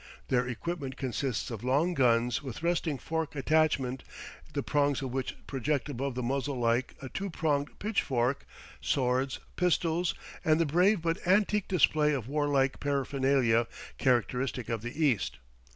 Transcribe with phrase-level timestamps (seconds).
[0.29, 4.01] Their equipment consists of long guns with resting fork attachment,
[4.51, 8.47] the prongs of which project above the muzzle like a two pronged pitchfork;
[8.81, 13.67] swords, pistols, and the brave but antique display of warlike paraphernalia
[13.99, 15.37] characteristic of the East.